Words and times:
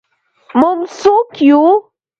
موږ 0.59 0.79
څوک 0.99 1.29
یو؟ 1.49 1.61